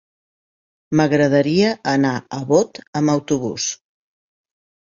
[0.99, 3.69] M'agradaria anar a Bot amb autobús.